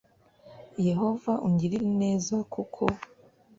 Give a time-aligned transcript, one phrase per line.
[0.87, 2.83] Yehova ungirire neza kuko